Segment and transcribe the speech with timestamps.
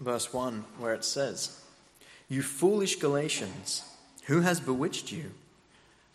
[0.00, 1.60] verse 1, where it says,
[2.28, 3.84] You foolish Galatians,
[4.24, 5.32] who has bewitched you?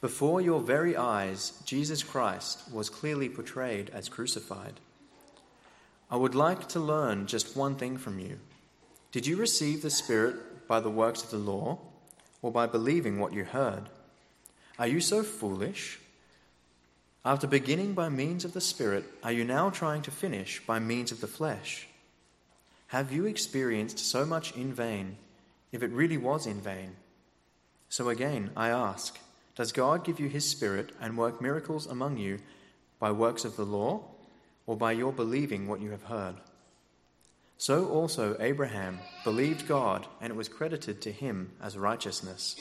[0.02, 4.80] Before your very eyes, Jesus Christ was clearly portrayed as crucified.
[6.12, 8.40] I would like to learn just one thing from you.
[9.12, 11.80] Did you receive the Spirit by the works of the law,
[12.42, 13.90] or by believing what you heard?
[14.78, 16.00] Are you so foolish?
[17.24, 21.12] After beginning by means of the Spirit, are you now trying to finish by means
[21.12, 21.88] of the flesh?
[22.88, 25.18] Have you experienced so much in vain,
[25.72, 26.96] if it really was in vain?
[27.90, 29.20] So again, I ask
[29.56, 32.40] Does God give you His Spirit and work miracles among you
[33.00, 34.04] by works of the law,
[34.66, 36.36] or by your believing what you have heard?
[37.58, 42.58] So also Abraham believed God, and it was credited to him as righteousness.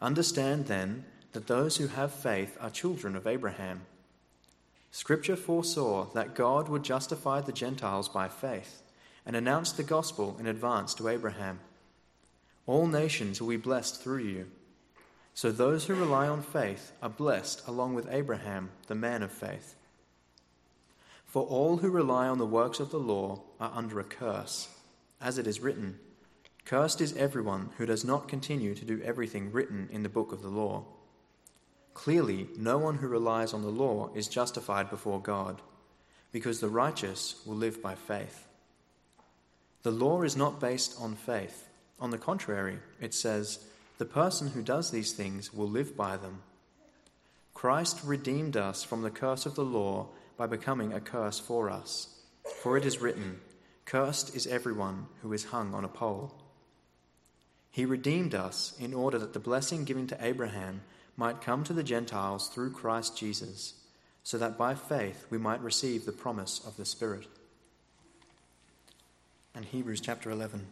[0.00, 3.82] Understand then that those who have faith are children of Abraham.
[4.90, 8.82] Scripture foresaw that God would justify the Gentiles by faith
[9.24, 11.60] and announced the gospel in advance to Abraham.
[12.66, 14.46] All nations will be blessed through you.
[15.34, 19.76] So those who rely on faith are blessed along with Abraham, the man of faith.
[21.24, 24.68] For all who rely on the works of the law are under a curse,
[25.20, 25.98] as it is written
[26.64, 30.42] Cursed is everyone who does not continue to do everything written in the book of
[30.42, 30.84] the law.
[32.00, 35.60] Clearly, no one who relies on the law is justified before God,
[36.32, 38.46] because the righteous will live by faith.
[39.82, 41.68] The law is not based on faith.
[42.00, 43.62] On the contrary, it says,
[43.98, 46.40] The person who does these things will live by them.
[47.52, 50.06] Christ redeemed us from the curse of the law
[50.38, 52.08] by becoming a curse for us.
[52.62, 53.42] For it is written,
[53.84, 56.32] Cursed is everyone who is hung on a pole.
[57.70, 60.80] He redeemed us in order that the blessing given to Abraham
[61.20, 63.74] might come to the Gentiles through Christ Jesus,
[64.22, 67.26] so that by faith we might receive the promise of the Spirit.
[69.54, 70.66] And Hebrews chapter 11.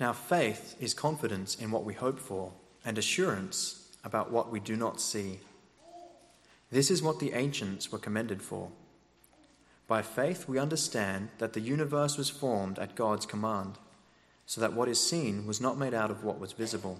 [0.00, 2.50] Now, faith is confidence in what we hope for
[2.84, 5.38] and assurance about what we do not see.
[6.72, 8.72] This is what the ancients were commended for.
[9.86, 13.78] By faith, we understand that the universe was formed at God's command
[14.50, 16.98] so that what is seen was not made out of what was visible.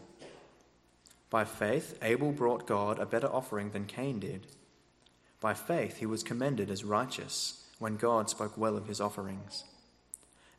[1.31, 4.47] By faith, Abel brought God a better offering than Cain did.
[5.41, 9.65] By faith, he was commended as righteous when God spoke well of his offerings.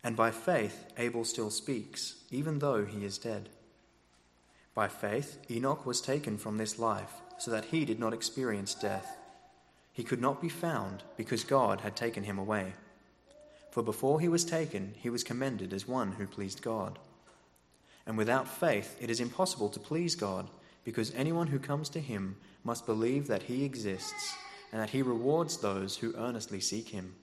[0.04, 3.48] And by faith, Abel still speaks, even though he is dead.
[4.76, 9.16] By faith, Enoch was taken from this life, so that he did not experience death.
[9.94, 12.74] He could not be found because God had taken him away.
[13.72, 17.00] For before he was taken, he was commended as one who pleased God.
[18.06, 20.50] And without faith, it is impossible to please God,
[20.84, 24.36] because anyone who comes to him must believe that he exists,
[24.72, 27.16] and that he rewards those who earnestly seek him.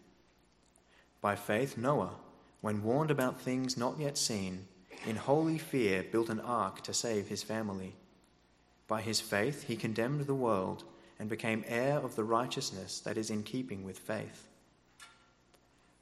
[1.20, 2.16] By faith, Noah,
[2.62, 4.66] when warned about things not yet seen,
[5.06, 7.94] in holy fear built an ark to save his family.
[8.87, 10.84] By his faith, he condemned the world
[11.19, 14.47] and became heir of the righteousness that is in keeping with faith.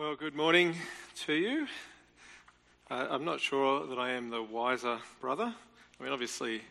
[0.00, 0.76] Well, good morning
[1.26, 1.66] to you.
[2.90, 5.54] Uh, I'm not sure that I am the wiser brother.
[5.54, 6.62] I mean, obviously,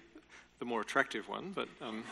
[0.58, 1.68] the more attractive one, but.
[1.80, 2.04] Um,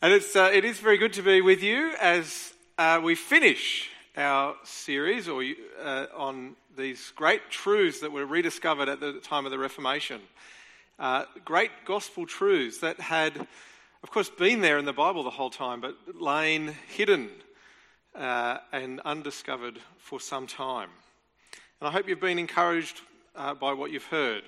[0.00, 3.90] And it's, uh, it is very good to be with you as uh, we finish
[4.16, 5.42] our series or,
[5.82, 10.20] uh, on these great truths that were rediscovered at the time of the Reformation.
[11.00, 13.48] Uh, great gospel truths that had,
[14.04, 17.30] of course, been there in the Bible the whole time, but lain hidden
[18.14, 20.90] uh, and undiscovered for some time.
[21.80, 23.00] And I hope you've been encouraged
[23.34, 24.42] uh, by what you've heard.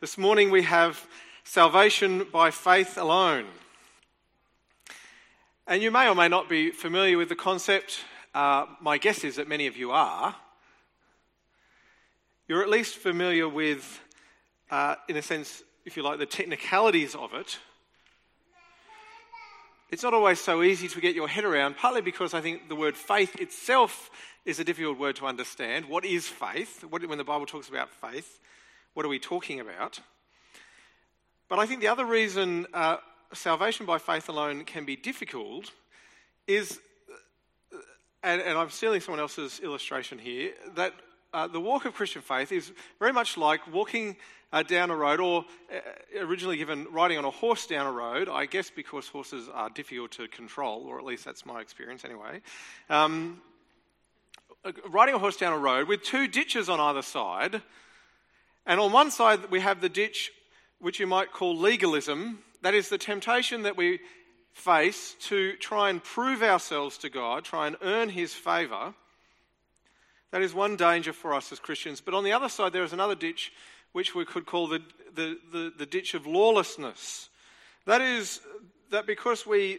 [0.00, 1.06] This morning we have
[1.44, 3.44] salvation by faith alone.
[5.66, 8.00] And you may or may not be familiar with the concept.
[8.34, 10.34] Uh, my guess is that many of you are.
[12.48, 14.00] You're at least familiar with,
[14.70, 17.58] uh, in a sense, if you like, the technicalities of it.
[19.94, 22.74] It's not always so easy to get your head around, partly because I think the
[22.74, 24.10] word faith itself
[24.44, 25.84] is a difficult word to understand.
[25.84, 26.82] What is faith?
[26.82, 28.40] What, when the Bible talks about faith,
[28.94, 30.00] what are we talking about?
[31.48, 32.96] But I think the other reason uh,
[33.32, 35.70] salvation by faith alone can be difficult
[36.48, 36.80] is,
[38.24, 40.92] and, and I'm stealing someone else's illustration here, that
[41.34, 44.16] uh, the walk of Christian faith is very much like walking
[44.52, 48.28] uh, down a road, or uh, originally given riding on a horse down a road,
[48.28, 52.40] I guess because horses are difficult to control, or at least that's my experience anyway.
[52.88, 53.42] Um,
[54.64, 57.60] uh, riding a horse down a road with two ditches on either side,
[58.64, 60.30] and on one side we have the ditch
[60.78, 63.98] which you might call legalism, that is the temptation that we
[64.52, 68.94] face to try and prove ourselves to God, try and earn His favour.
[70.34, 72.00] That is one danger for us as Christians.
[72.00, 73.52] But on the other side, there is another ditch
[73.92, 74.82] which we could call the,
[75.14, 77.28] the, the, the ditch of lawlessness.
[77.86, 78.40] That is,
[78.90, 79.78] that because we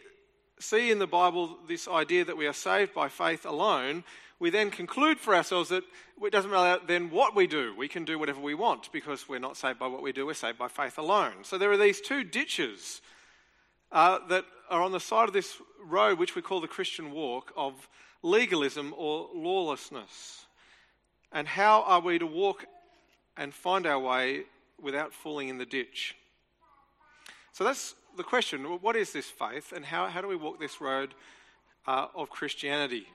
[0.58, 4.02] see in the Bible this idea that we are saved by faith alone,
[4.38, 5.84] we then conclude for ourselves that
[6.22, 7.74] it doesn't matter then what we do.
[7.76, 10.32] We can do whatever we want because we're not saved by what we do, we're
[10.32, 11.34] saved by faith alone.
[11.42, 13.02] So there are these two ditches
[13.92, 17.52] uh, that are on the side of this road, which we call the Christian walk,
[17.58, 17.90] of
[18.22, 20.45] legalism or lawlessness.
[21.32, 22.64] And how are we to walk
[23.36, 24.42] and find our way
[24.80, 26.16] without falling in the ditch?
[27.52, 28.64] So that's the question.
[28.64, 31.14] What is this faith, and how, how do we walk this road
[31.86, 33.06] uh, of Christianity?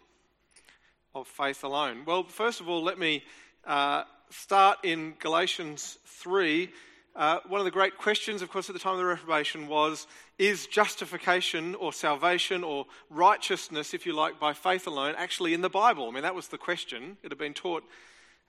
[1.13, 2.03] of faith alone?
[2.05, 3.23] Well, first of all, let me
[3.65, 6.69] uh, start in Galatians 3.
[7.13, 10.07] Uh, one of the great questions, of course, at the time of the Reformation was
[10.37, 15.69] Is justification or salvation or righteousness, if you like, by faith alone, actually in the
[15.69, 16.07] Bible?
[16.07, 17.17] I mean, that was the question.
[17.21, 17.83] It had been taught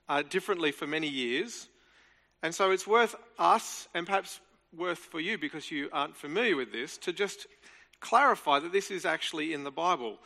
[0.07, 1.67] uh, differently for many years.
[2.41, 4.39] And so it's worth us, and perhaps
[4.75, 7.47] worth for you because you aren't familiar with this, to just
[7.99, 10.19] clarify that this is actually in the Bible.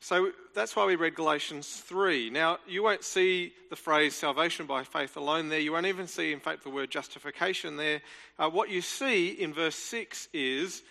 [0.00, 2.30] So that's why we read Galatians 3.
[2.30, 5.58] Now, you won't see the phrase salvation by faith alone there.
[5.58, 8.00] You won't even see, in fact, the word justification there.
[8.38, 10.82] Uh, what you see in verse 6 is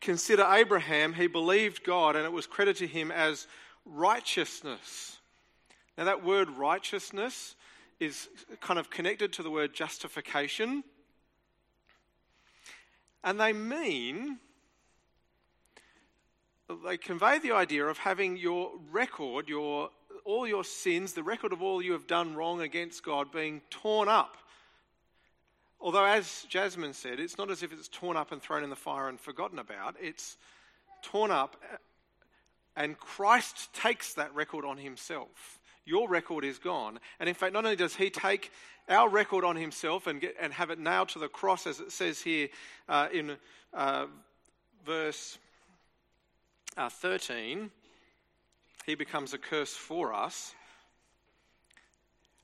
[0.00, 3.46] consider Abraham, he believed God, and it was credited to him as
[3.84, 5.18] righteousness.
[5.98, 7.54] Now, that word righteousness
[8.00, 8.28] is
[8.60, 10.84] kind of connected to the word justification.
[13.24, 14.38] And they mean
[16.84, 19.90] they convey the idea of having your record, your,
[20.24, 24.08] all your sins, the record of all you have done wrong against God being torn
[24.08, 24.36] up.
[25.80, 28.76] Although, as Jasmine said, it's not as if it's torn up and thrown in the
[28.76, 29.96] fire and forgotten about.
[30.00, 30.36] It's
[31.02, 31.56] torn up,
[32.76, 35.60] and Christ takes that record on himself.
[35.86, 36.98] Your record is gone.
[37.18, 38.52] And in fact, not only does he take
[38.88, 41.92] our record on himself and, get, and have it nailed to the cross, as it
[41.92, 42.48] says here
[42.88, 43.36] uh, in
[43.72, 44.06] uh,
[44.84, 45.38] verse
[46.78, 47.70] uh, 13,
[48.86, 50.54] he becomes a curse for us.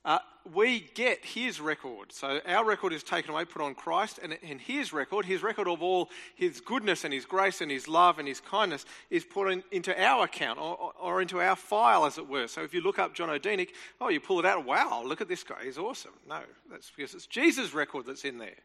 [0.03, 0.19] Uh,
[0.53, 2.11] we get his record.
[2.11, 5.67] So our record is taken away, put on Christ, and, and his record, his record
[5.67, 9.51] of all his goodness and his grace and his love and his kindness, is put
[9.51, 12.47] in, into our account or, or, into our file, as it were.
[12.47, 15.27] So if you look up John O'Denick, oh, you pull it out, wow, look at
[15.27, 16.13] this guy, he's awesome.
[16.29, 18.61] No, that's because it's Jesus' record that's in there.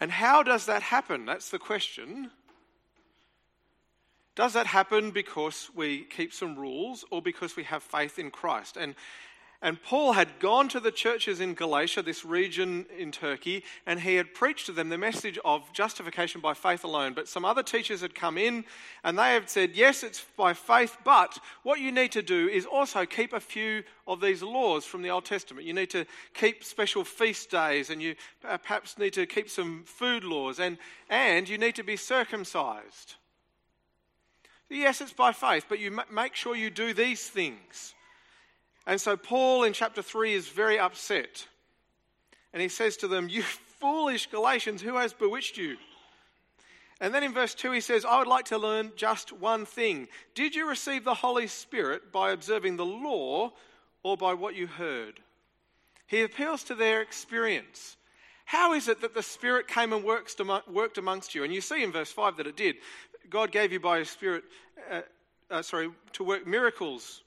[0.00, 1.24] And how does that happen?
[1.24, 2.32] That's the question.
[4.34, 8.76] Does that happen because we keep some rules or because we have faith in Christ?
[8.76, 8.96] And,
[9.62, 14.16] and Paul had gone to the churches in Galatia, this region in Turkey, and he
[14.16, 17.12] had preached to them the message of justification by faith alone.
[17.14, 18.64] But some other teachers had come in
[19.04, 22.66] and they had said, Yes, it's by faith, but what you need to do is
[22.66, 25.64] also keep a few of these laws from the Old Testament.
[25.64, 30.24] You need to keep special feast days and you perhaps need to keep some food
[30.24, 30.76] laws and,
[31.08, 33.14] and you need to be circumcised.
[34.70, 37.94] Yes, it's by faith, but you make sure you do these things.
[38.86, 41.46] And so Paul in chapter 3 is very upset.
[42.52, 43.42] And he says to them, You
[43.80, 45.76] foolish Galatians, who has bewitched you?
[47.00, 50.08] And then in verse 2, he says, I would like to learn just one thing.
[50.34, 53.52] Did you receive the Holy Spirit by observing the law
[54.02, 55.20] or by what you heard?
[56.06, 57.96] He appeals to their experience.
[58.44, 61.44] How is it that the Spirit came and worked amongst you?
[61.44, 62.76] And you see in verse 5 that it did.
[63.30, 64.44] God gave you by His Spirit,
[64.90, 65.00] uh,
[65.50, 67.22] uh, sorry, to work miracles.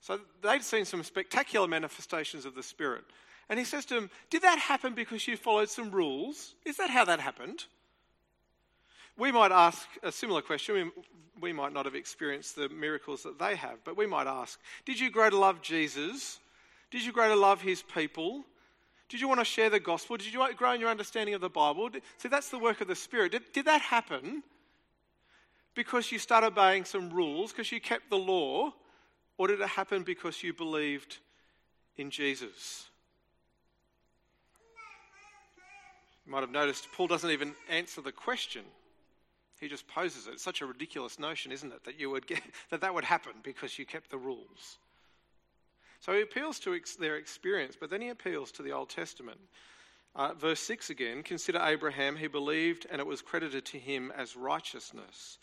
[0.00, 3.04] So they'd seen some spectacular manifestations of the Spirit.
[3.48, 6.54] And he says to them, Did that happen because you followed some rules?
[6.64, 7.64] Is that how that happened?
[9.16, 10.74] We might ask a similar question.
[10.74, 11.02] We,
[11.40, 15.00] we might not have experienced the miracles that they have, but we might ask Did
[15.00, 16.38] you grow to love Jesus?
[16.90, 18.44] Did you grow to love his people?
[19.08, 20.16] Did you want to share the gospel?
[20.16, 21.90] Did you want to grow in your understanding of the Bible?
[22.16, 23.32] See, that's the work of the Spirit.
[23.32, 24.42] Did, did that happen
[25.74, 28.72] because you started obeying some rules, because you kept the law,
[29.38, 31.18] or did it happen because you believed
[31.96, 32.86] in Jesus?
[36.24, 38.62] You might have noticed Paul doesn't even answer the question.
[39.60, 40.34] He just poses it.
[40.34, 43.32] It's such a ridiculous notion, isn't it, that you would get that that would happen
[43.42, 44.78] because you kept the rules.
[46.06, 49.40] So he appeals to ex- their experience, but then he appeals to the Old Testament.
[50.14, 54.36] Uh, verse 6 again Consider Abraham, he believed, and it was credited to him as
[54.36, 55.38] righteousness.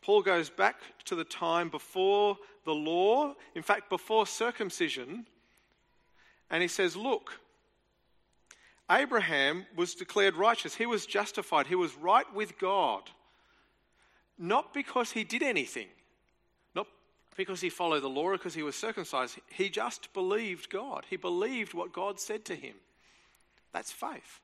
[0.00, 5.26] Paul goes back to the time before the law, in fact, before circumcision,
[6.50, 7.40] and he says, Look,
[8.88, 10.76] Abraham was declared righteous.
[10.76, 11.66] He was justified.
[11.66, 13.10] He was right with God.
[14.38, 15.88] Not because he did anything,
[17.44, 19.38] because he followed the law because he was circumcised.
[19.50, 21.06] He just believed God.
[21.08, 22.74] He believed what God said to him.
[23.72, 24.40] That's faith.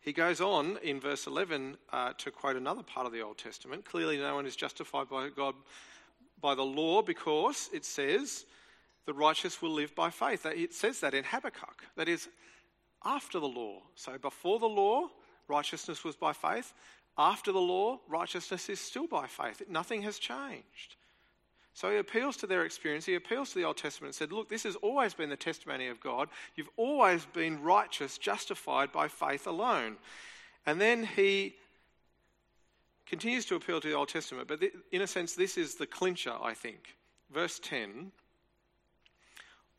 [0.00, 3.84] He goes on in verse 11 uh, to quote another part of the Old Testament.
[3.84, 5.54] Clearly, no one is justified by God
[6.40, 8.44] by the law because it says
[9.06, 10.44] the righteous will live by faith.
[10.44, 11.84] It says that in Habakkuk.
[11.96, 12.28] That is
[13.04, 13.80] after the law.
[13.94, 15.08] So before the law,
[15.48, 16.74] righteousness was by faith.
[17.18, 19.62] After the law, righteousness is still by faith.
[19.68, 20.96] Nothing has changed.
[21.74, 23.06] So he appeals to their experience.
[23.06, 25.88] He appeals to the Old Testament and said, Look, this has always been the testimony
[25.88, 26.28] of God.
[26.54, 29.96] You've always been righteous, justified by faith alone.
[30.66, 31.54] And then he
[33.06, 36.34] continues to appeal to the Old Testament, but in a sense, this is the clincher,
[36.42, 36.96] I think.
[37.32, 38.12] Verse 10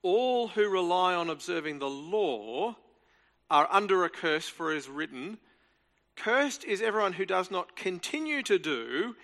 [0.01, 2.75] All who rely on observing the law
[3.49, 5.37] are under a curse, for it is written,
[6.15, 9.15] Cursed is everyone who does not continue to do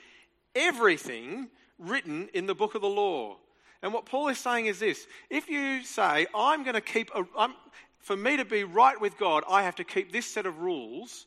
[0.55, 3.37] everything written in the book of the law.
[3.81, 7.09] And what Paul is saying is this if you say, I'm going to keep,
[7.99, 11.25] for me to be right with God, I have to keep this set of rules,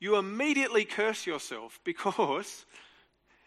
[0.00, 2.66] you immediately curse yourself because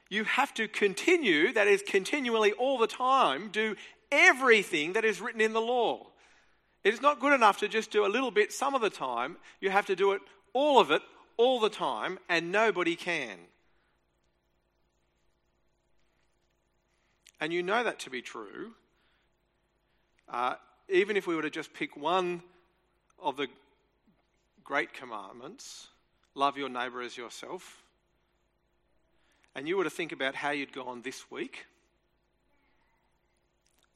[0.09, 3.75] you have to continue, that is, continually all the time, do
[4.09, 6.07] everything that is written in the law.
[6.86, 9.36] It is not good enough to just do a little bit some of the time.
[9.59, 10.21] You have to do it
[10.57, 11.03] all of it,
[11.37, 13.37] all the time, and nobody can.
[17.39, 18.71] And you know that to be true.
[20.27, 20.55] Uh,
[20.89, 22.41] even if we were to just pick one
[23.21, 23.47] of the
[24.63, 25.89] great commandments,
[26.33, 27.83] love your neighbour as yourself,
[29.55, 31.67] and you were to think about how you'd gone this week,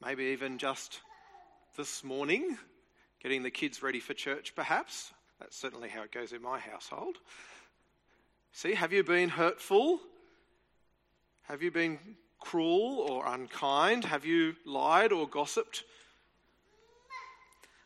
[0.00, 1.00] maybe even just
[1.76, 2.56] this morning,
[3.20, 5.12] getting the kids ready for church, perhaps.
[5.42, 7.16] That's certainly how it goes in my household.
[8.52, 9.98] See, have you been hurtful?
[11.48, 11.98] Have you been
[12.38, 14.04] cruel or unkind?
[14.04, 15.82] Have you lied or gossiped?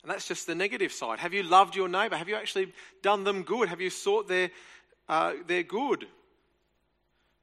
[0.02, 1.18] And that's just the negative side.
[1.18, 2.16] Have you loved your neighbour?
[2.16, 3.70] Have you actually done them good?
[3.70, 4.50] Have you sought their,
[5.08, 6.06] uh, their good?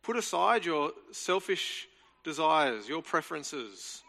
[0.04, 1.88] Put aside your selfish
[2.24, 4.04] desires, your preferences,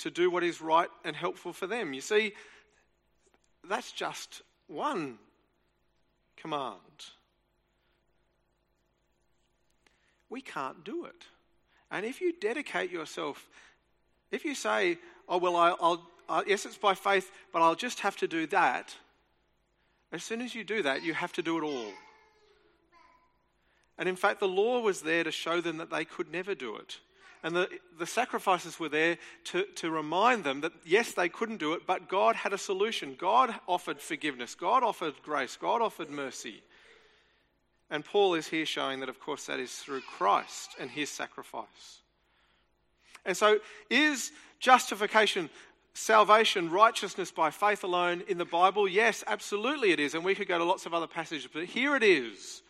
[0.00, 1.94] to do what is right and helpful for them.
[1.94, 2.34] You see,
[3.66, 5.18] that's just one
[6.36, 6.76] command.
[10.30, 11.24] We can't do it.
[11.90, 13.48] And if you dedicate yourself,
[14.30, 14.98] if you say,
[15.28, 18.46] oh, well, I'll, I'll, uh, yes, it's by faith, but I'll just have to do
[18.48, 18.94] that,
[20.12, 21.92] as soon as you do that, you have to do it all.
[23.98, 26.76] And in fact, the law was there to show them that they could never do
[26.76, 26.98] it.
[27.42, 27.68] And the,
[27.98, 32.08] the sacrifices were there to, to remind them that, yes, they couldn't do it, but
[32.08, 33.16] God had a solution.
[33.18, 36.62] God offered forgiveness, God offered grace, God offered mercy.
[37.90, 42.02] And Paul is here showing that, of course, that is through Christ and his sacrifice.
[43.24, 44.30] And so, is
[44.60, 45.48] justification,
[45.94, 48.86] salvation, righteousness by faith alone in the Bible?
[48.86, 50.14] Yes, absolutely it is.
[50.14, 52.62] And we could go to lots of other passages, but here it is.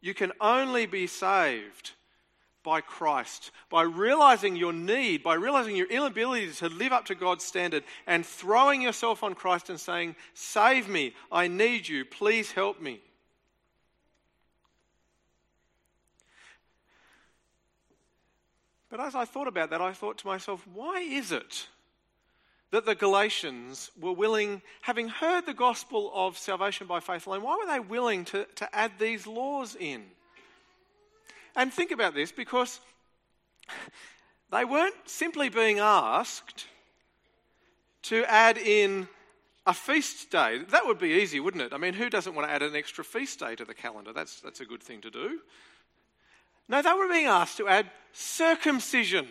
[0.00, 1.92] You can only be saved
[2.62, 7.44] by Christ, by realizing your need, by realizing your inability to live up to God's
[7.44, 12.80] standard, and throwing yourself on Christ and saying, Save me, I need you, please help
[12.80, 13.00] me.
[18.90, 21.66] But as I thought about that, I thought to myself, why is it
[22.72, 27.56] that the Galatians were willing, having heard the gospel of salvation by faith alone, why
[27.56, 30.04] were they willing to, to add these laws in?
[31.54, 32.80] And think about this because
[34.50, 36.66] they weren't simply being asked
[38.02, 39.08] to add in
[39.66, 40.60] a feast day.
[40.70, 41.72] That would be easy, wouldn't it?
[41.72, 44.12] I mean, who doesn't want to add an extra feast day to the calendar?
[44.12, 45.40] That's, that's a good thing to do.
[46.68, 49.28] No, they were being asked to add circumcision.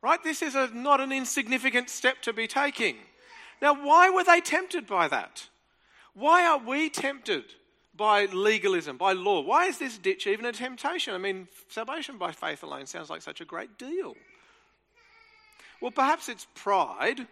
[0.00, 0.22] Right?
[0.22, 2.96] This is a, not an insignificant step to be taking.
[3.60, 5.48] Now, why were they tempted by that?
[6.14, 7.44] Why are we tempted
[7.98, 9.42] by legalism, by law?
[9.42, 11.12] Why is this ditch even a temptation?
[11.12, 14.14] I mean, salvation by faith alone sounds like such a great deal.
[15.82, 17.26] Well, perhaps it's pride.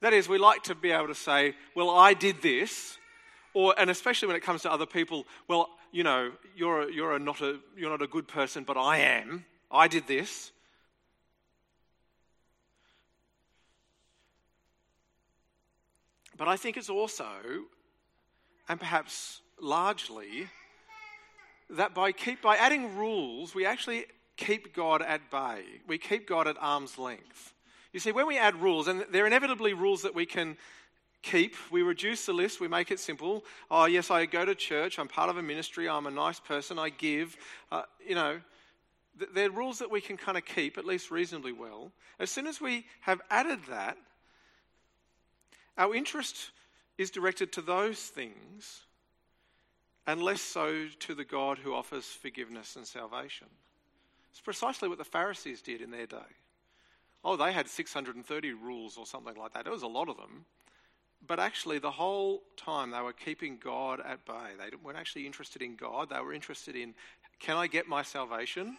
[0.00, 2.98] That is, we like to be able to say, well, I did this.
[3.54, 7.18] Or, and especially when it comes to other people, well, you know, you're, you're, a
[7.18, 9.44] not a, you're not a good person, but I am.
[9.70, 10.52] I did this.
[16.36, 17.26] But I think it's also,
[18.68, 20.48] and perhaps largely,
[21.70, 24.06] that by, keep, by adding rules, we actually
[24.36, 25.64] keep God at bay.
[25.86, 27.52] We keep God at arm's length.
[27.92, 30.56] You see, when we add rules, and they're inevitably rules that we can
[31.24, 31.56] keep.
[31.70, 33.44] We reduce the list, we make it simple.
[33.70, 36.78] Oh, yes, I go to church, I'm part of a ministry, I'm a nice person,
[36.78, 37.36] I give.
[37.72, 38.40] Uh, you know,
[39.32, 41.92] they're rules that we can kind of keep, at least reasonably well.
[42.18, 43.96] As soon as we have added that,
[45.78, 46.50] our interest
[46.98, 48.82] is directed to those things
[50.06, 53.48] and less so to the God who offers forgiveness and salvation.
[54.30, 56.16] It's precisely what the Pharisees did in their day.
[57.24, 59.66] Oh, they had 630 rules or something like that.
[59.66, 60.44] It was a lot of them.
[61.26, 64.52] But actually, the whole time they were keeping God at bay.
[64.58, 66.10] They weren't actually interested in God.
[66.10, 66.94] They were interested in
[67.40, 68.76] can I get my salvation?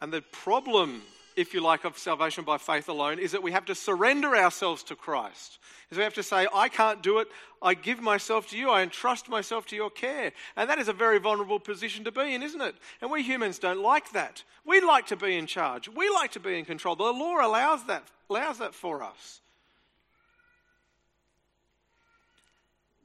[0.00, 1.02] And the problem,
[1.36, 4.82] if you like, of salvation by faith alone is that we have to surrender ourselves
[4.84, 5.58] to Christ.
[5.90, 7.28] Is we have to say, I can't do it.
[7.60, 8.70] I give myself to you.
[8.70, 10.32] I entrust myself to your care.
[10.56, 12.74] And that is a very vulnerable position to be in, isn't it?
[13.00, 14.42] And we humans don't like that.
[14.64, 15.88] We like to be in charge.
[15.88, 16.96] We like to be in control.
[16.96, 19.40] The law allows that, allows that for us.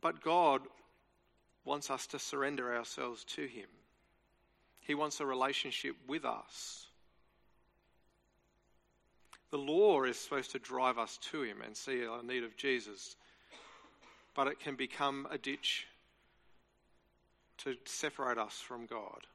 [0.01, 0.61] But God
[1.65, 3.67] wants us to surrender ourselves to Him.
[4.81, 6.87] He wants a relationship with us.
[9.51, 13.15] The law is supposed to drive us to Him and see our need of Jesus,
[14.35, 15.87] but it can become a ditch
[17.59, 19.25] to separate us from God.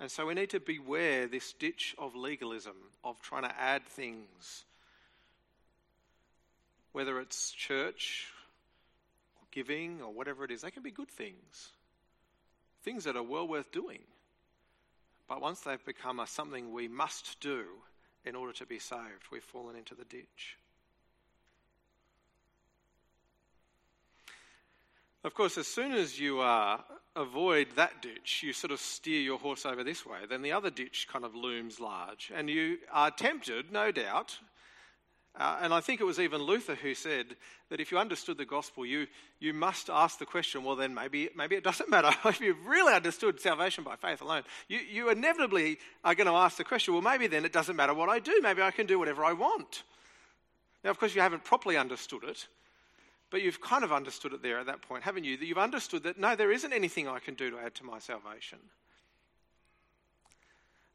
[0.00, 2.74] And so we need to beware this ditch of legalism,
[3.04, 4.64] of trying to add things,
[6.92, 8.26] whether it's church,
[9.36, 11.70] or giving or whatever it is, they can be good things.
[12.82, 14.00] Things that are well worth doing.
[15.28, 17.64] But once they've become a, something we must do
[18.24, 20.58] in order to be saved, we've fallen into the ditch.
[25.24, 26.78] Of course, as soon as you uh,
[27.16, 30.68] avoid that ditch, you sort of steer your horse over this way, then the other
[30.68, 32.30] ditch kind of looms large.
[32.34, 34.38] And you are tempted, no doubt,
[35.36, 37.34] uh, and I think it was even Luther who said
[37.68, 39.08] that if you understood the gospel, you,
[39.40, 42.10] you must ask the question well, then maybe, maybe it doesn't matter.
[42.24, 46.56] if you've really understood salvation by faith alone, you, you inevitably are going to ask
[46.56, 48.38] the question well, maybe then it doesn't matter what I do.
[48.42, 49.82] Maybe I can do whatever I want.
[50.84, 52.46] Now, of course, you haven't properly understood it,
[53.30, 55.36] but you've kind of understood it there at that point, haven't you?
[55.36, 57.98] That you've understood that no, there isn't anything I can do to add to my
[57.98, 58.58] salvation.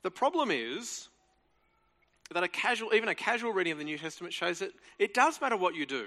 [0.03, 1.09] The problem is
[2.33, 5.41] that a casual, even a casual reading of the New Testament shows that it does
[5.41, 6.05] matter what you do.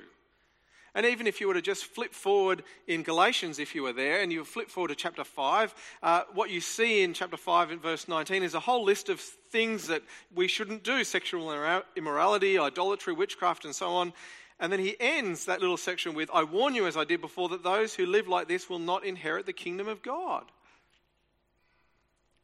[0.94, 4.20] And even if you were to just flip forward in Galatians, if you were there,
[4.20, 7.78] and you flip forward to chapter 5, uh, what you see in chapter 5 in
[7.78, 10.02] verse 19 is a whole list of things that
[10.34, 14.12] we shouldn't do sexual immorality, idolatry, witchcraft, and so on.
[14.60, 17.48] And then he ends that little section with, I warn you, as I did before,
[17.48, 20.44] that those who live like this will not inherit the kingdom of God.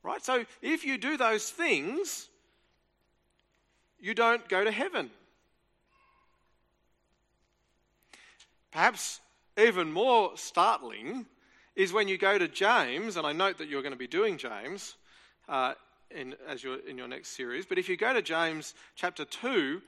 [0.02, 0.24] Right?
[0.24, 2.28] So if you do those things,
[4.00, 5.11] you don't go to heaven.
[8.70, 9.20] Perhaps
[9.58, 11.26] even more startling
[11.74, 14.37] is when you go to James, and I note that you're going to be doing
[14.37, 14.96] James
[15.48, 15.74] uh,
[16.11, 19.80] in, as your, in your next series, but if you go to James chapter 2,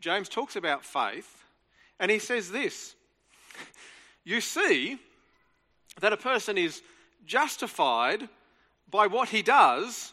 [0.00, 1.44] James talks about faith,
[1.98, 2.94] and he says this
[4.24, 4.98] You see
[6.00, 6.82] that a person is
[7.26, 8.28] justified
[8.90, 10.12] by what he does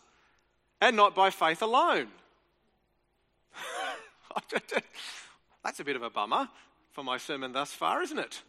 [0.81, 2.07] and not by faith alone.
[5.63, 6.49] That's a bit of a bummer
[6.91, 8.41] for my sermon thus far, isn't it?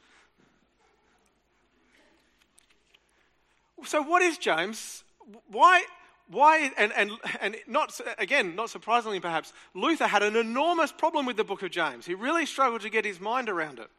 [3.85, 5.05] So, what is James?
[5.49, 5.85] Why?
[6.29, 6.73] Why?
[6.77, 11.45] And, and, and not again, not surprisingly, perhaps Luther had an enormous problem with the
[11.45, 12.07] book of James.
[12.07, 13.91] He really struggled to get his mind around it.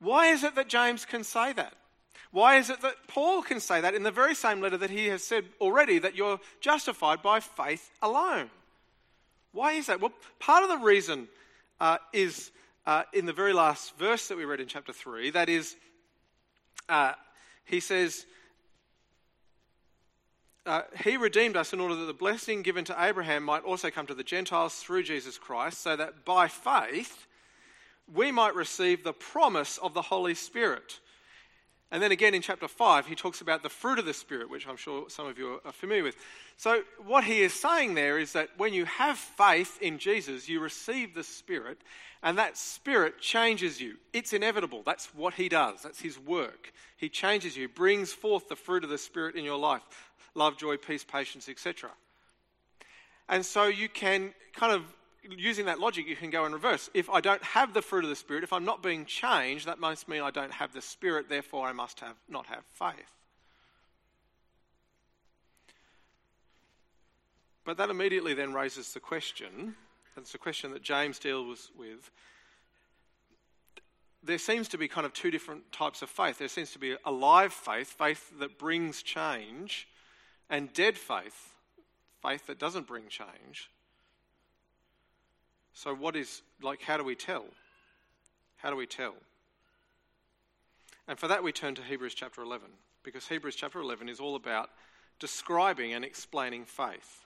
[0.00, 1.74] Why is it that James can say that?
[2.32, 5.06] Why is it that Paul can say that in the very same letter that he
[5.08, 8.50] has said already that you're justified by faith alone?
[9.52, 10.00] Why is that?
[10.00, 11.28] Well, part of the reason
[11.78, 12.50] uh, is
[12.86, 15.30] uh, in the very last verse that we read in chapter 3.
[15.30, 15.76] That is,
[16.88, 17.12] uh,
[17.64, 18.24] he says,
[20.64, 24.06] uh, He redeemed us in order that the blessing given to Abraham might also come
[24.06, 27.26] to the Gentiles through Jesus Christ, so that by faith
[28.12, 31.00] we might receive the promise of the Holy Spirit.
[31.92, 34.66] And then again in chapter 5, he talks about the fruit of the Spirit, which
[34.66, 36.16] I'm sure some of you are familiar with.
[36.56, 40.58] So, what he is saying there is that when you have faith in Jesus, you
[40.60, 41.82] receive the Spirit,
[42.22, 43.96] and that Spirit changes you.
[44.14, 44.82] It's inevitable.
[44.86, 46.72] That's what he does, that's his work.
[46.96, 49.82] He changes you, brings forth the fruit of the Spirit in your life
[50.34, 51.90] love, joy, peace, patience, etc.
[53.28, 54.82] And so you can kind of
[55.30, 56.90] using that logic, you can go in reverse.
[56.94, 59.78] If I don't have the fruit of the Spirit, if I'm not being changed, that
[59.78, 62.94] must mean I don't have the Spirit, therefore I must have, not have faith.
[67.64, 69.76] But that immediately then raises the question,
[70.16, 72.10] it's a question that James deals with.
[74.24, 76.38] There seems to be kind of two different types of faith.
[76.38, 79.88] There seems to be a live faith, faith that brings change,
[80.50, 81.54] and dead faith,
[82.20, 83.70] faith that doesn't bring change.
[85.74, 87.44] So, what is, like, how do we tell?
[88.56, 89.14] How do we tell?
[91.08, 92.68] And for that, we turn to Hebrews chapter 11,
[93.02, 94.70] because Hebrews chapter 11 is all about
[95.18, 97.24] describing and explaining faith.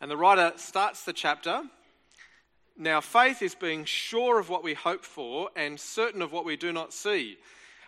[0.00, 1.62] And the writer starts the chapter.
[2.76, 6.56] Now, faith is being sure of what we hope for and certain of what we
[6.56, 7.36] do not see.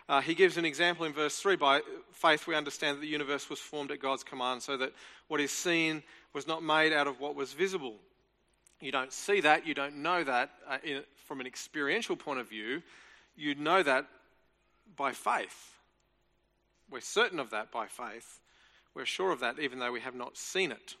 [0.07, 3.49] Uh, he gives an example in verse 3 by faith, we understand that the universe
[3.49, 4.93] was formed at God's command, so that
[5.27, 7.95] what is seen was not made out of what was visible.
[8.81, 12.49] You don't see that, you don't know that uh, in, from an experiential point of
[12.49, 12.83] view.
[13.35, 14.05] You know that
[14.95, 15.73] by faith.
[16.89, 18.39] We're certain of that by faith.
[18.93, 20.95] We're sure of that even though we have not seen it.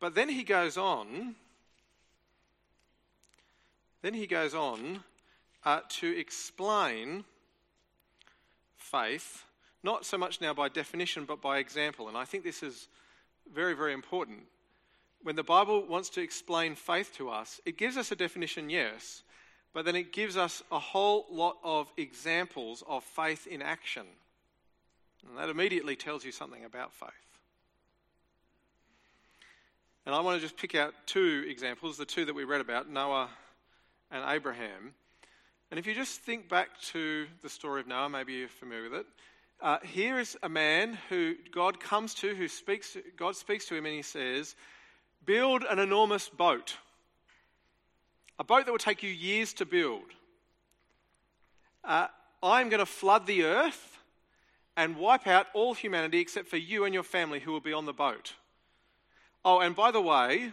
[0.00, 1.36] But then he goes on,
[4.02, 5.04] then he goes on
[5.64, 7.24] uh, to explain
[8.76, 9.44] faith,
[9.82, 12.08] not so much now by definition, but by example.
[12.08, 12.88] And I think this is
[13.52, 14.40] very, very important
[15.22, 19.22] when the Bible wants to explain faith to us, it gives us a definition, yes,
[19.72, 24.06] but then it gives us a whole lot of examples of faith in action.
[25.28, 27.10] And that immediately tells you something about faith.
[30.04, 32.90] And I want to just pick out two examples, the two that we read about,
[32.90, 33.28] Noah
[34.10, 34.94] and Abraham.
[35.70, 39.00] And if you just think back to the story of Noah, maybe you're familiar with
[39.00, 39.06] it.
[39.60, 43.86] Uh, here is a man who God comes to, who speaks, God speaks to him,
[43.86, 44.56] and he says,
[45.24, 46.76] build an enormous boat,
[48.38, 50.02] a boat that will take you years to build.
[51.84, 52.06] Uh,
[52.42, 53.98] I'm going to flood the earth
[54.76, 57.86] and wipe out all humanity except for you and your family who will be on
[57.86, 58.34] the boat.
[59.44, 60.52] Oh, and by the way,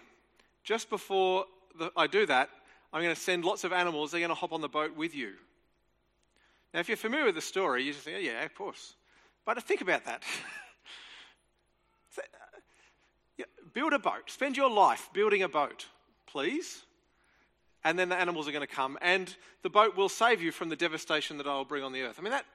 [0.63, 1.45] just before
[1.77, 2.49] the, I do that,
[2.91, 4.11] I'm going to send lots of animals.
[4.11, 5.33] They're going to hop on the boat with you.
[6.73, 8.95] Now, if you're familiar with the story, you just think, oh, yeah, of course.
[9.45, 10.23] But think about that.
[13.73, 14.29] build a boat.
[14.29, 15.87] Spend your life building a boat,
[16.27, 16.83] please.
[17.83, 20.69] And then the animals are going to come, and the boat will save you from
[20.69, 22.17] the devastation that I will bring on the earth.
[22.19, 22.45] I mean, that,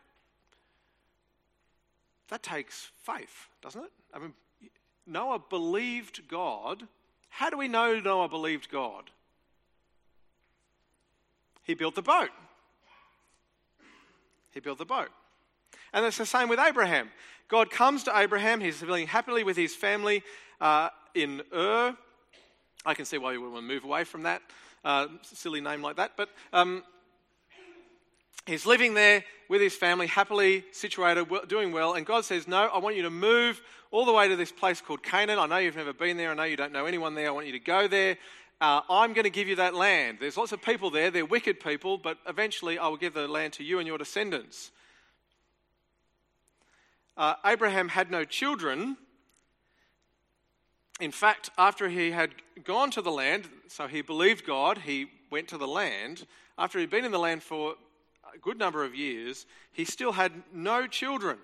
[2.29, 3.91] that takes faith, doesn't it?
[4.13, 4.35] I mean,
[5.07, 6.87] Noah believed God.
[7.31, 9.11] How do we know Noah believed God?
[11.63, 12.31] He built the boat.
[14.51, 15.09] He built the boat.
[15.93, 17.11] And it's the same with Abraham.
[17.49, 18.61] God comes to Abraham.
[18.61, 20.23] He's living happily with his family.
[20.61, 21.97] Uh, in Ur.
[22.87, 24.43] I can see why you would want to move away from that
[24.85, 26.13] uh, silly name like that.
[26.17, 26.83] But um,
[28.47, 31.95] he's living there with his family, happily situated, doing well.
[31.95, 34.81] And God says, No, I want you to move all the way to this place
[34.81, 35.39] called Canaan.
[35.39, 36.31] I know you've never been there.
[36.31, 37.29] I know you don't know anyone there.
[37.29, 38.19] I want you to go there.
[38.61, 40.19] Uh, I'm going to give you that land.
[40.21, 41.11] There's lots of people there.
[41.11, 44.71] They're wicked people, but eventually I will give the land to you and your descendants.
[47.17, 48.97] Uh, Abraham had no children,
[51.01, 52.31] in fact, after he had
[52.65, 56.27] gone to the land, so he believed God, he went to the land.
[56.57, 57.75] After he'd been in the land for
[58.33, 61.39] a good number of years, he still had no children.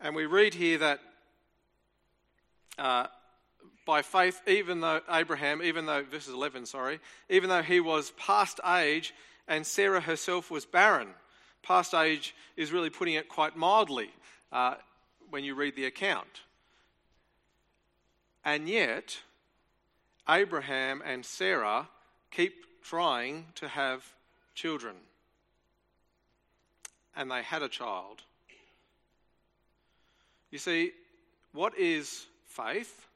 [0.00, 1.00] And we read here that
[2.78, 3.06] uh,
[3.84, 8.60] by faith, even though Abraham, even though, verses 11, sorry, even though he was past
[8.64, 9.12] age
[9.48, 11.08] and Sarah herself was barren.
[11.62, 14.10] Past age is really putting it quite mildly
[14.52, 14.74] uh,
[15.30, 16.42] when you read the account.
[18.48, 19.18] And yet,
[20.26, 21.86] Abraham and Sarah
[22.30, 24.02] keep trying to have
[24.54, 24.94] children.
[27.14, 28.22] And they had a child.
[30.50, 30.92] You see,
[31.52, 33.06] what is faith?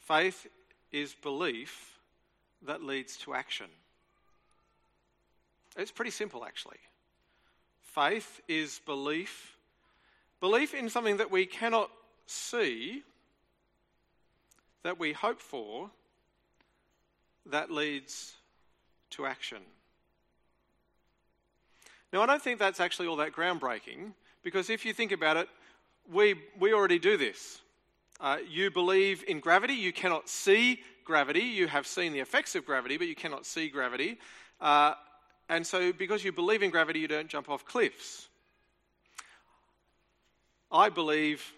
[0.00, 0.46] Faith
[0.92, 1.98] is belief
[2.66, 3.68] that leads to action.
[5.74, 6.80] It's pretty simple, actually.
[7.80, 9.56] Faith is belief,
[10.38, 11.90] belief in something that we cannot
[12.30, 13.02] see,
[14.82, 15.90] that we hope for,
[17.46, 18.34] that leads
[19.10, 19.58] to action.
[22.12, 24.12] Now, I don't think that's actually all that groundbreaking
[24.42, 25.48] because if you think about it,
[26.10, 27.60] we, we already do this.
[28.20, 31.40] Uh, you believe in gravity, you cannot see gravity.
[31.40, 34.18] You have seen the effects of gravity, but you cannot see gravity.
[34.60, 34.94] Uh,
[35.48, 38.28] and so, because you believe in gravity, you don't jump off cliffs.
[40.70, 41.52] I believe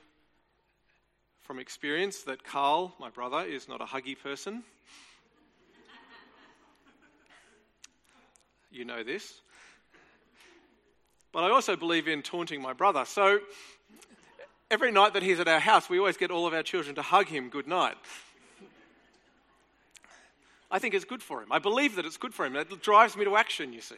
[1.53, 4.63] from experience that Carl, my brother, is not a huggy person.
[8.71, 9.43] you know this.
[11.31, 13.05] But I also believe in taunting my brother.
[13.05, 13.41] So
[14.71, 17.03] every night that he's at our house, we always get all of our children to
[17.03, 17.97] hug him good night.
[20.71, 21.53] I think it's good for him.
[21.53, 22.57] I believe that it's good for him.
[22.57, 23.97] It drives me to action, you see.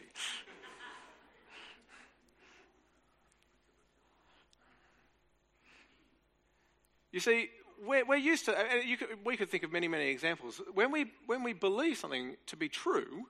[7.15, 7.49] You see,
[7.87, 8.57] we're, we're used to,
[8.99, 10.61] could, we could think of many, many examples.
[10.75, 13.27] When we, when we believe something to be true,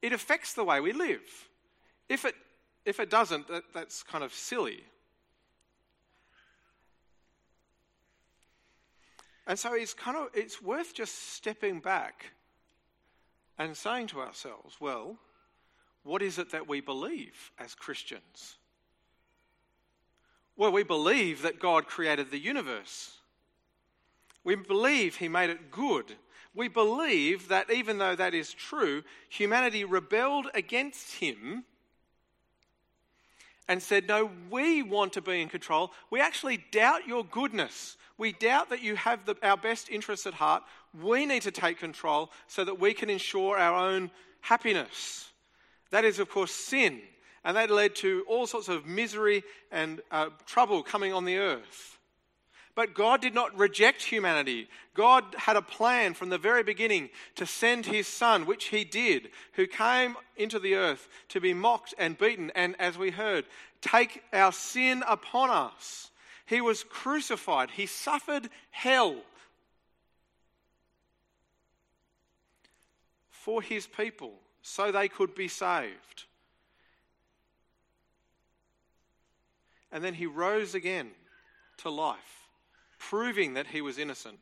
[0.00, 1.20] it affects the way we live.
[2.08, 2.34] If it,
[2.86, 4.84] if it doesn't, that, that's kind of silly.
[9.46, 12.32] And so it's kind of it's worth just stepping back
[13.58, 15.18] and saying to ourselves, well,
[16.04, 18.56] what is it that we believe as Christians?
[20.58, 23.12] Well, we believe that God created the universe.
[24.42, 26.16] We believe He made it good.
[26.52, 31.64] We believe that even though that is true, humanity rebelled against Him
[33.68, 35.92] and said, No, we want to be in control.
[36.10, 37.96] We actually doubt your goodness.
[38.18, 40.64] We doubt that you have the, our best interests at heart.
[41.00, 45.30] We need to take control so that we can ensure our own happiness.
[45.92, 47.00] That is, of course, sin.
[47.44, 51.98] And that led to all sorts of misery and uh, trouble coming on the earth.
[52.78, 54.68] But God did not reject humanity.
[54.94, 59.30] God had a plan from the very beginning to send his son, which he did,
[59.54, 63.46] who came into the earth to be mocked and beaten, and as we heard,
[63.80, 66.12] take our sin upon us.
[66.46, 69.16] He was crucified, he suffered hell
[73.28, 76.26] for his people so they could be saved.
[79.92, 81.10] And then he rose again
[81.78, 82.38] to life
[82.98, 84.38] proving that he was innocent.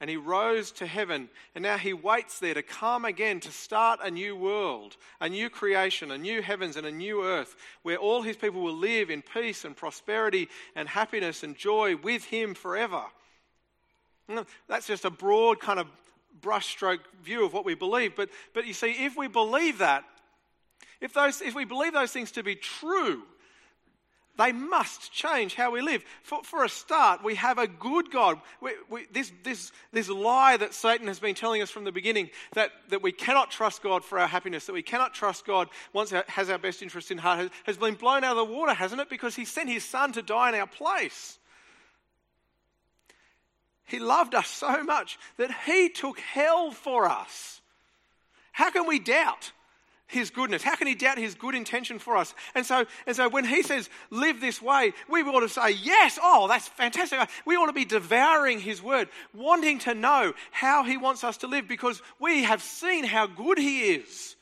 [0.00, 4.00] And he rose to heaven, and now he waits there to come again to start
[4.02, 8.22] a new world, a new creation, a new heavens, and a new earth, where all
[8.22, 13.02] his people will live in peace and prosperity and happiness and joy with him forever.
[14.68, 15.86] That's just a broad kind of
[16.40, 18.16] brushstroke view of what we believe.
[18.16, 20.04] But, but you see, if we believe that,
[21.02, 23.22] if, those, if we believe those things to be true,
[24.40, 26.02] they must change how we live.
[26.22, 28.40] For, for a start, we have a good God.
[28.62, 32.30] We, we, this, this, this lie that Satan has been telling us from the beginning
[32.54, 36.10] that, that we cannot trust God for our happiness, that we cannot trust God once
[36.14, 38.72] our, has our best interest in heart, has, has been blown out of the water,
[38.72, 39.10] hasn't it?
[39.10, 41.38] Because he sent his son to die in our place.
[43.84, 47.60] He loved us so much that he took hell for us.
[48.52, 49.52] How can we doubt?
[50.10, 50.62] His goodness?
[50.62, 52.34] How can he doubt his good intention for us?
[52.54, 56.18] And so, and so when he says, live this way, we ought to say, yes,
[56.22, 57.20] oh, that's fantastic.
[57.46, 61.46] We ought to be devouring his word, wanting to know how he wants us to
[61.46, 64.36] live because we have seen how good he is.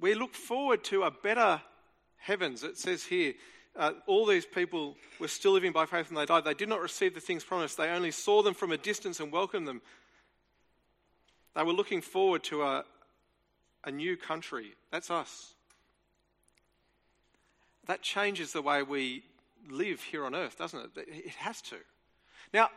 [0.00, 1.60] We look forward to a better
[2.16, 2.62] heavens.
[2.62, 3.34] It says here,
[3.78, 6.44] uh, all these people were still living by faith when they died.
[6.44, 7.76] They did not receive the things promised.
[7.76, 9.80] They only saw them from a distance and welcomed them.
[11.54, 12.84] They were looking forward to a,
[13.84, 14.74] a new country.
[14.90, 15.54] That's us.
[17.86, 19.22] That changes the way we
[19.70, 21.08] live here on earth, doesn't it?
[21.08, 21.76] It has to.
[22.52, 22.68] Now,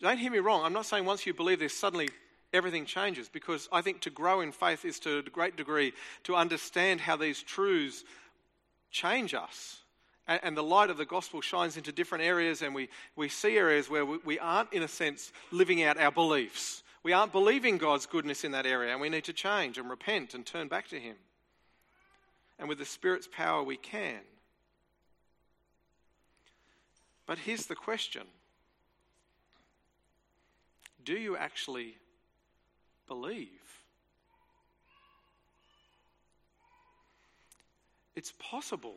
[0.00, 0.62] Don't hear me wrong.
[0.64, 2.10] I'm not saying once you believe this, suddenly
[2.52, 5.92] everything changes, because I think to grow in faith is to a great degree
[6.24, 8.04] to understand how these truths
[8.90, 9.82] change us.
[10.28, 13.56] And, and the light of the gospel shines into different areas, and we, we see
[13.56, 16.82] areas where we, we aren't, in a sense, living out our beliefs.
[17.02, 20.34] We aren't believing God's goodness in that area, and we need to change and repent
[20.34, 21.16] and turn back to Him.
[22.58, 24.20] And with the Spirit's power, we can.
[27.26, 28.22] But here's the question
[31.04, 31.96] Do you actually
[33.06, 33.50] believe?
[38.16, 38.94] It's possible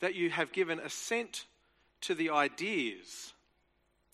[0.00, 1.46] that you have given assent
[2.02, 3.32] to the ideas.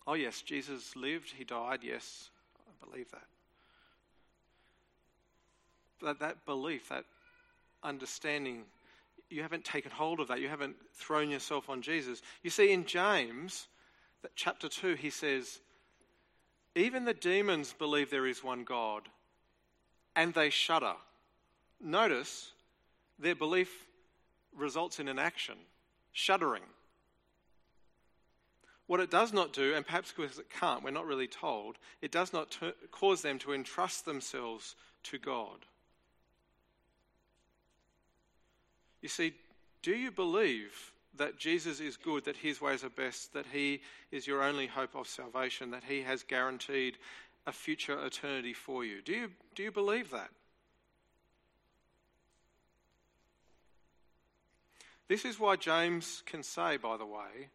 [0.06, 3.26] Oh, yes, Jesus lived, he died, yes, I believe that.
[6.00, 7.04] But that belief, that
[7.82, 8.64] understanding,
[9.30, 10.40] you haven't taken hold of that.
[10.40, 12.22] You haven't thrown yourself on Jesus.
[12.42, 13.68] You see, in James,
[14.22, 15.60] that chapter 2, he says,
[16.74, 19.02] Even the demons believe there is one God,
[20.16, 20.94] and they shudder.
[21.80, 22.52] Notice,
[23.18, 23.86] their belief
[24.56, 25.56] results in an action
[26.12, 26.62] shuddering.
[28.86, 32.12] What it does not do, and perhaps because it can't, we're not really told, it
[32.12, 35.66] does not t- cause them to entrust themselves to God.
[39.00, 39.32] You see,
[39.82, 44.26] do you believe that Jesus is good, that his ways are best, that he is
[44.26, 46.98] your only hope of salvation, that he has guaranteed
[47.46, 49.02] a future eternity for you?
[49.02, 50.30] Do you, do you believe that?
[55.12, 57.50] This is why James can say, by the way,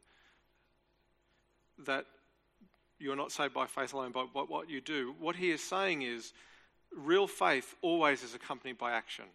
[1.87, 2.05] that
[2.99, 5.15] you're not saved by faith alone, but by what you do.
[5.19, 6.33] What he is saying is
[6.95, 9.25] real faith always is accompanied by action.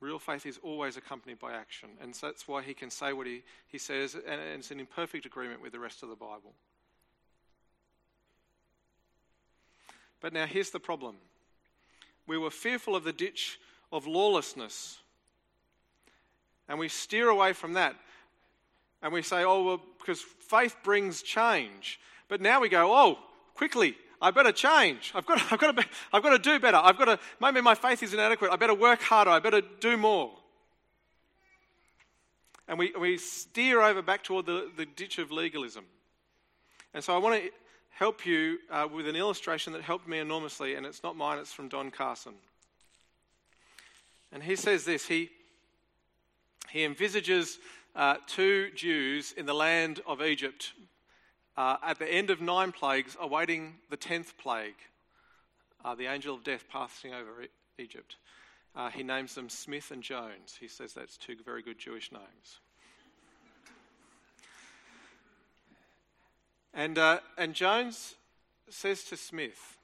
[0.00, 1.90] Real faith is always accompanied by action.
[2.00, 5.26] And so that's why he can say what he, he says, and it's in perfect
[5.26, 6.54] agreement with the rest of the Bible.
[10.22, 11.16] But now here's the problem
[12.26, 13.58] we were fearful of the ditch
[13.92, 15.00] of lawlessness
[16.72, 17.94] and we steer away from that.
[19.02, 22.00] And we say, oh, well, because faith brings change.
[22.28, 23.18] But now we go, oh,
[23.54, 25.12] quickly, I better change.
[25.14, 26.78] I've got, to, I've, got to be, I've got to do better.
[26.78, 28.50] I've got to, maybe my faith is inadequate.
[28.50, 29.30] I better work harder.
[29.30, 30.32] I better do more.
[32.66, 35.84] And we, we steer over back toward the, the ditch of legalism.
[36.94, 37.50] And so I want to
[37.90, 41.52] help you uh, with an illustration that helped me enormously, and it's not mine, it's
[41.52, 42.32] from Don Carson.
[44.32, 45.28] And he says this he,
[46.72, 47.58] he envisages
[47.94, 50.72] uh, two Jews in the land of Egypt
[51.54, 54.76] uh, at the end of nine plagues, awaiting the tenth plague,
[55.84, 57.44] uh, the angel of death passing over
[57.78, 58.16] Egypt.
[58.74, 60.56] Uh, he names them Smith and Jones.
[60.58, 62.60] He says that's two very good Jewish names.
[66.72, 68.14] And, uh, and Jones
[68.70, 69.76] says to Smith,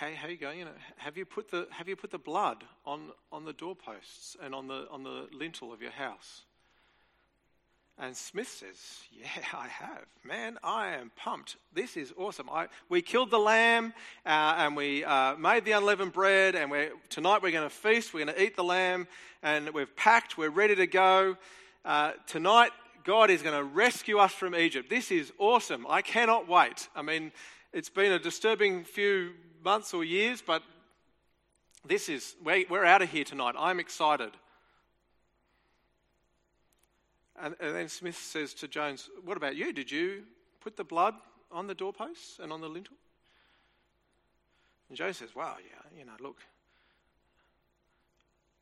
[0.00, 0.58] hey, how you going?
[0.58, 4.34] You know, have you put the have you put the blood on on the doorposts
[4.42, 6.42] and on the on the lintel of your house?
[7.98, 10.06] And Smith says, Yeah, I have.
[10.24, 11.56] Man, I am pumped.
[11.74, 12.48] This is awesome.
[12.50, 13.92] I, we killed the lamb
[14.24, 18.14] uh, and we uh, made the unleavened bread, and we're, tonight we're going to feast.
[18.14, 19.06] We're going to eat the lamb,
[19.42, 20.38] and we've packed.
[20.38, 21.36] We're ready to go.
[21.84, 22.70] Uh, tonight,
[23.04, 24.88] God is going to rescue us from Egypt.
[24.88, 25.86] This is awesome.
[25.86, 26.88] I cannot wait.
[26.96, 27.32] I mean,
[27.74, 30.62] it's been a disturbing few months or years, but
[31.86, 33.54] this is, we're out of here tonight.
[33.58, 34.30] I'm excited.
[37.42, 39.72] And, and then Smith says to Jones, What about you?
[39.72, 40.24] Did you
[40.60, 41.14] put the blood
[41.50, 42.96] on the doorposts and on the lintel?
[44.88, 46.36] And Jones says, Well, yeah, you know, look,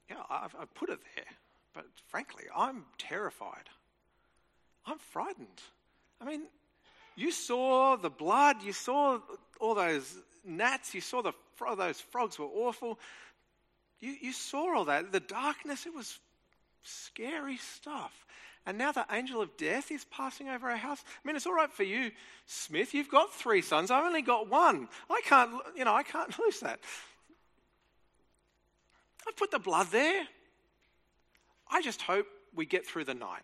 [0.08, 1.24] yeah, I've, I've put it there,
[1.74, 3.68] but frankly, I'm terrified.
[4.87, 5.62] I'm frightened.
[6.20, 6.42] I mean,
[7.16, 9.18] you saw the blood, you saw
[9.61, 11.33] all those gnats, you saw the,
[11.77, 12.98] those frogs were awful.
[14.01, 15.12] You, you saw all that.
[15.12, 16.18] The darkness, it was
[16.83, 18.27] scary stuff.
[18.66, 21.02] And now the angel of death is passing over our house.
[21.06, 22.10] I mean, it's all right for you,
[22.46, 22.92] Smith.
[22.92, 23.90] You've got three sons.
[23.90, 24.88] I've only got one.
[25.08, 26.81] I can't, you know, I can't lose that.
[29.27, 30.27] I put the blood there.
[31.71, 33.42] I just hope we get through the night.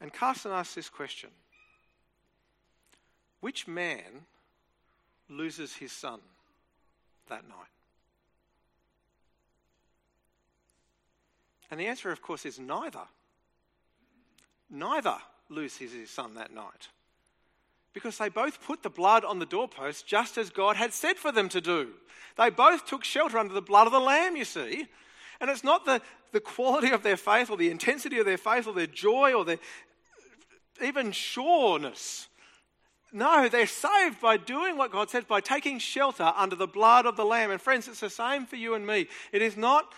[0.00, 1.30] And Carson asks this question
[3.40, 4.26] Which man
[5.28, 6.20] loses his son
[7.28, 7.56] that night?
[11.70, 13.06] And the answer, of course, is neither.
[14.70, 15.16] Neither
[15.48, 16.88] loses his son that night.
[17.92, 21.32] Because they both put the blood on the doorpost just as God had said for
[21.32, 21.90] them to do.
[22.36, 24.86] They both took shelter under the blood of the Lamb, you see.
[25.40, 26.00] And it's not the,
[26.32, 29.44] the quality of their faith or the intensity of their faith or their joy or
[29.44, 29.58] their
[30.82, 32.27] even sureness.
[33.12, 37.16] No, they're saved by doing what God says, by taking shelter under the blood of
[37.16, 37.50] the Lamb.
[37.50, 39.08] And friends, it's the same for you and me.
[39.32, 39.92] It is not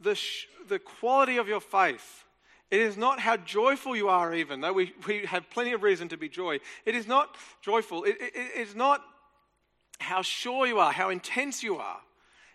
[0.00, 2.24] the, sh- the quality of your faith.
[2.70, 6.08] It is not how joyful you are, even though we, we have plenty of reason
[6.08, 6.58] to be joy.
[6.84, 8.04] It is not joyful.
[8.04, 9.02] It, it, it is not
[9.98, 11.98] how sure you are, how intense you are.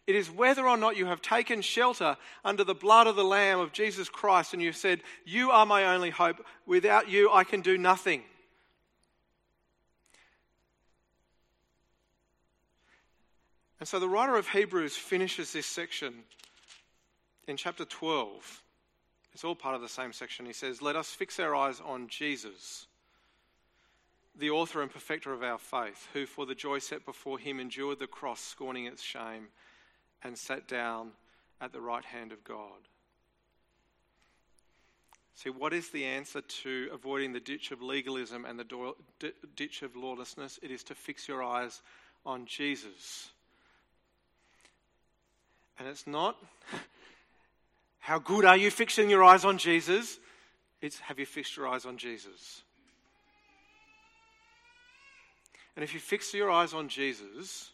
[0.05, 3.59] It is whether or not you have taken shelter under the blood of the Lamb
[3.59, 6.45] of Jesus Christ and you've said, You are my only hope.
[6.65, 8.23] Without you, I can do nothing.
[13.83, 16.13] And so the writer of Hebrews finishes this section
[17.49, 18.63] in chapter 12.
[19.33, 20.45] It's all part of the same section.
[20.45, 22.87] He says, Let us fix our eyes on Jesus,
[24.39, 27.99] the author and perfecter of our faith, who for the joy set before him endured
[27.99, 29.49] the cross, scorning its shame,
[30.23, 31.09] and sat down
[31.59, 32.87] at the right hand of God.
[35.35, 38.93] See, what is the answer to avoiding the ditch of legalism and the
[39.57, 40.57] ditch of lawlessness?
[40.63, 41.81] It is to fix your eyes
[42.25, 43.32] on Jesus.
[45.79, 46.37] And it's not
[47.99, 50.19] how good are you fixing your eyes on Jesus?
[50.81, 52.63] It's have you fixed your eyes on Jesus?
[55.75, 57.71] And if you fix your eyes on Jesus,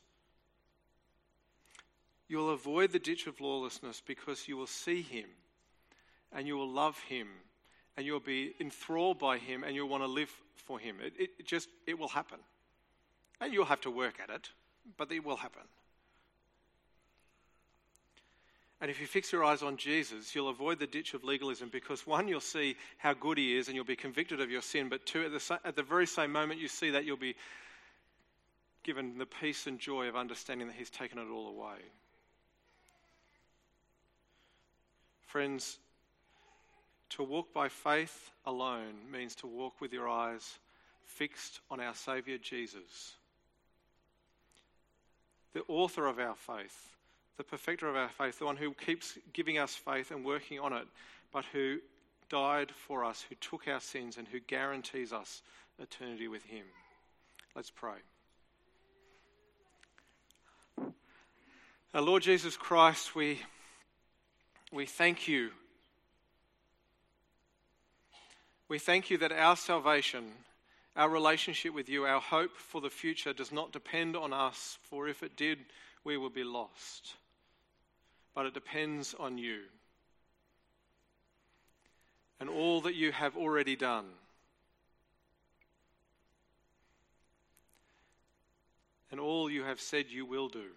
[2.27, 5.25] you'll avoid the ditch of lawlessness because you will see him
[6.31, 7.27] and you will love him
[7.97, 10.97] and you'll be enthralled by him and you'll want to live for him.
[11.03, 12.39] It, it, just, it will happen.
[13.41, 14.49] And you'll have to work at it,
[14.97, 15.63] but it will happen.
[18.81, 22.07] And if you fix your eyes on Jesus, you'll avoid the ditch of legalism because
[22.07, 24.87] one, you'll see how good he is and you'll be convicted of your sin.
[24.87, 27.35] But two, at the, at the very same moment you see that, you'll be
[28.83, 31.77] given the peace and joy of understanding that he's taken it all away.
[35.27, 35.77] Friends,
[37.09, 40.57] to walk by faith alone means to walk with your eyes
[41.03, 43.15] fixed on our Saviour Jesus,
[45.53, 46.95] the author of our faith
[47.39, 50.73] the perfecter of our faith, the one who keeps giving us faith and working on
[50.73, 50.85] it,
[51.31, 51.77] but who
[52.29, 55.41] died for us, who took our sins, and who guarantees us
[55.81, 56.65] eternity with Him.
[57.55, 57.95] Let's pray.
[61.93, 63.39] Our Lord Jesus Christ, we,
[64.73, 65.51] we thank you.
[68.67, 70.25] We thank you that our salvation,
[70.97, 75.07] our relationship with you, our hope for the future does not depend on us, for
[75.07, 75.59] if it did,
[76.03, 77.15] we would be lost
[78.33, 79.61] but it depends on you
[82.39, 84.05] and all that you have already done.
[89.11, 90.67] And all you have said you will do.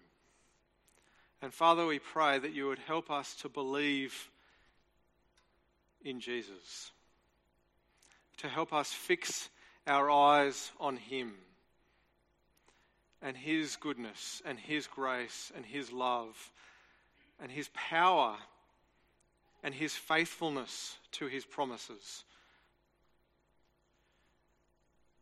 [1.41, 4.29] And Father, we pray that you would help us to believe
[6.03, 6.91] in Jesus,
[8.37, 9.49] to help us fix
[9.85, 11.33] our eyes on Him
[13.21, 16.51] and His goodness and His grace and His love
[17.41, 18.35] and his power
[19.63, 22.23] and his faithfulness to his promises.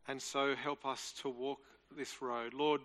[0.08, 1.60] And so help us to walk
[1.96, 2.54] this road.
[2.54, 2.82] Lord,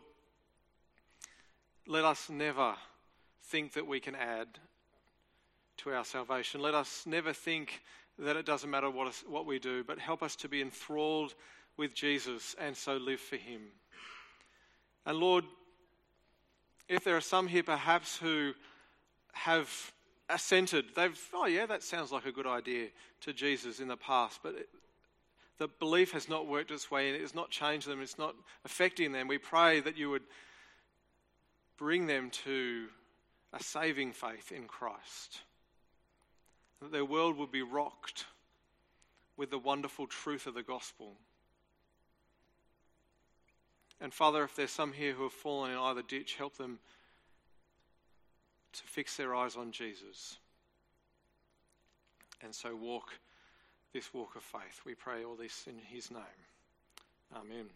[1.87, 2.74] let us never
[3.45, 4.49] think that we can add
[5.79, 6.61] to our salvation.
[6.61, 7.81] Let us never think
[8.18, 11.35] that it doesn't matter what, us, what we do, but help us to be enthralled
[11.77, 13.61] with Jesus and so live for him.
[15.05, 15.45] And Lord,
[16.89, 18.53] if there are some here perhaps who
[19.37, 19.93] have
[20.28, 20.87] assented.
[20.95, 22.89] They've, oh, yeah, that sounds like a good idea
[23.22, 24.68] to Jesus in the past, but it,
[25.59, 28.34] the belief has not worked its way and it has not changed them, it's not
[28.64, 29.28] affecting them.
[29.28, 30.24] We pray that you would
[31.78, 32.87] bring them to
[33.53, 35.41] a saving faith in Christ,
[36.80, 38.24] that their world would be rocked
[39.37, 41.12] with the wonderful truth of the gospel.
[44.01, 46.78] And Father, if there's some here who have fallen in either ditch, help them
[48.79, 50.37] to fix their eyes on Jesus
[52.43, 53.12] and so walk
[53.93, 54.81] this walk of faith.
[54.85, 56.20] We pray all this in his name.
[57.35, 57.66] Amen.